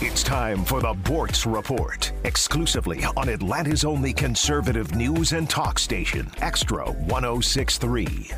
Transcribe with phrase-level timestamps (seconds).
[0.00, 6.26] It's time for the Boortz Report, exclusively on Atlanta's only conservative news and talk station,
[6.36, 8.30] Xtra 1063.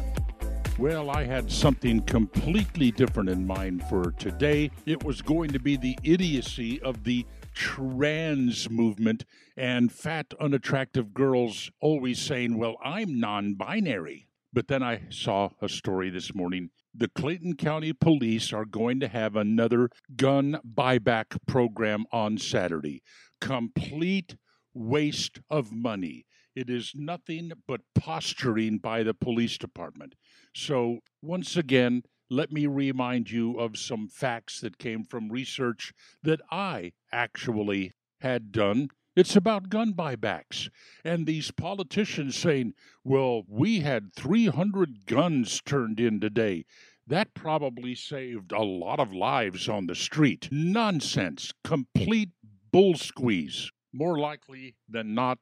[0.78, 4.70] Well, I had something completely different in mind for today.
[4.86, 11.70] It was going to be the idiocy of the trans movement and fat, unattractive girls
[11.78, 14.29] always saying, Well, I'm non binary.
[14.52, 16.70] But then I saw a story this morning.
[16.92, 23.02] The Clayton County Police are going to have another gun buyback program on Saturday.
[23.40, 24.34] Complete
[24.74, 26.26] waste of money.
[26.56, 30.16] It is nothing but posturing by the police department.
[30.54, 35.92] So, once again, let me remind you of some facts that came from research
[36.22, 38.88] that I actually had done.
[39.16, 40.70] It's about gun buybacks.
[41.04, 46.64] And these politicians saying, well, we had 300 guns turned in today.
[47.06, 50.48] That probably saved a lot of lives on the street.
[50.52, 51.52] Nonsense.
[51.64, 52.30] Complete
[52.70, 53.72] bull squeeze.
[53.92, 55.38] More likely than not,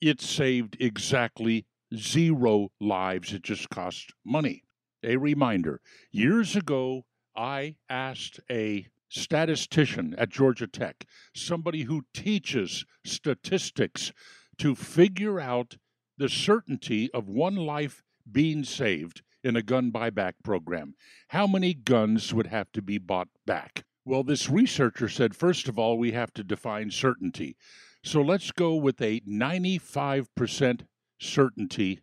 [0.00, 1.64] it saved exactly
[1.94, 3.32] zero lives.
[3.32, 4.64] It just cost money.
[5.02, 14.12] A reminder years ago, I asked a statistician at Georgia Tech, somebody who teaches statistics,
[14.58, 15.76] to figure out
[16.16, 20.94] the certainty of one life being saved in a gun buyback program.
[21.28, 23.84] How many guns would have to be bought back?
[24.04, 27.56] Well, this researcher said, first of all, we have to define certainty.
[28.02, 30.86] So let's go with a 95%
[31.20, 32.00] certainty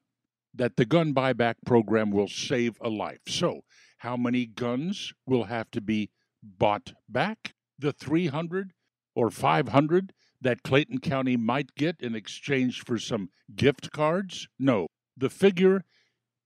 [0.53, 3.21] that the gun buyback program will save a life.
[3.27, 3.61] So,
[3.97, 6.09] how many guns will have to be
[6.45, 7.55] bought back?
[7.77, 8.71] The 300
[9.15, 14.47] or 500 that Clayton County might get in exchange for some gift cards?
[14.59, 14.87] No.
[15.17, 15.83] The figure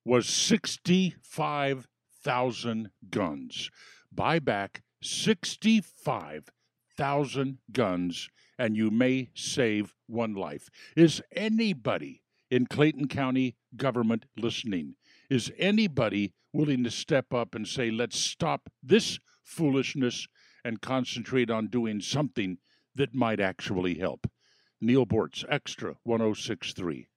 [0.06, 3.72] was 65,000 guns.
[4.12, 10.70] Buy back 65,000 guns and you may save one life.
[10.96, 14.96] Is anybody in Clayton County government listening?
[15.30, 20.28] Is anybody willing to step up and say, let's stop this foolishness
[20.64, 22.58] and concentrate on doing something
[22.96, 24.28] that might actually help?
[24.80, 27.08] Neil Boortz, Xtra 1063.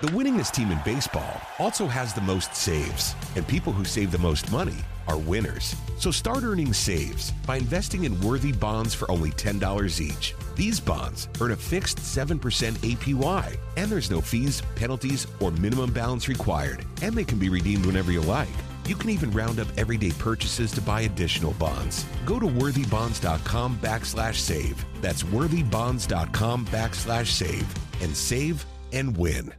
[0.00, 4.18] The winningest team in baseball also has the most saves, and people who save the
[4.18, 4.76] most money
[5.08, 5.74] are winners.
[5.98, 10.34] So start earning saves by investing in worthy bonds for only $10 each.
[10.54, 16.28] These bonds earn a fixed 7% APY, and there's no fees, penalties, or minimum balance
[16.28, 18.48] required, and they can be redeemed whenever you like.
[18.88, 22.06] You can even round up everyday purchases to buy additional bonds.
[22.24, 24.82] Go to worthybonds.com backslash save.
[25.02, 27.66] That's worthybonds.com backslash save
[28.00, 29.52] and save and win.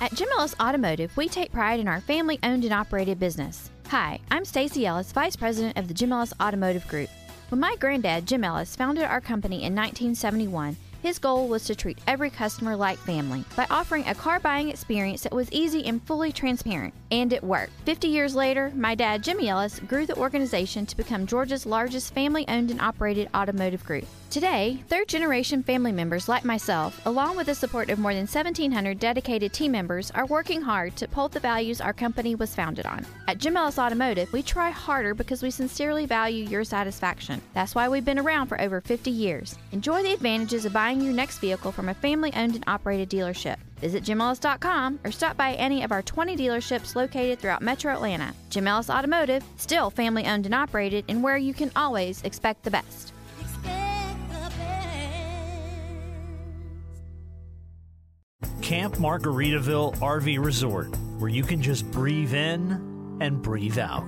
[0.00, 3.70] At Jim Ellis Automotive, we take pride in our family owned and operated business.
[3.88, 7.10] Hi, I'm Stacy Ellis, Vice President of the Jim Ellis Automotive Group.
[7.48, 11.98] When my granddad, Jim Ellis, founded our company in 1971, his goal was to treat
[12.06, 16.32] every customer like family by offering a car buying experience that was easy and fully
[16.32, 16.94] transparent.
[17.10, 17.72] And it worked.
[17.84, 22.48] 50 years later, my dad, Jimmy Ellis, grew the organization to become Georgia's largest family
[22.48, 24.06] owned and operated automotive group.
[24.34, 28.98] Today, third generation family members like myself, along with the support of more than 1,700
[28.98, 33.06] dedicated team members, are working hard to uphold the values our company was founded on.
[33.28, 37.40] At Jim Ellis Automotive, we try harder because we sincerely value your satisfaction.
[37.52, 39.56] That's why we've been around for over 50 years.
[39.70, 43.56] Enjoy the advantages of buying your next vehicle from a family owned and operated dealership.
[43.80, 48.32] Visit JimEllis.com or stop by any of our 20 dealerships located throughout Metro Atlanta.
[48.48, 52.70] Jim Ellis Automotive, still family owned and operated, and where you can always expect the
[52.70, 53.12] best.
[58.62, 64.04] Camp Margaritaville RV Resort, where you can just breathe in and breathe out.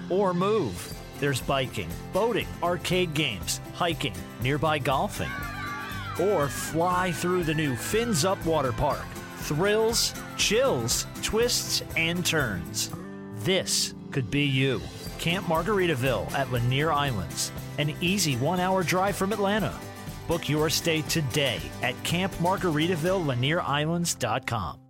[0.10, 0.92] or move.
[1.20, 5.30] There's biking, boating, arcade games, hiking, nearby golfing.
[6.20, 9.04] Or fly through the new Fins Up Water Park.
[9.36, 12.90] Thrills, chills, twists, and turns.
[13.36, 14.80] This could be you.
[15.18, 19.74] Camp Margaritaville at Lanier Islands, an easy one hour drive from Atlanta.
[20.26, 24.81] Book your stay today at campmargaritaville.lanierislands.com.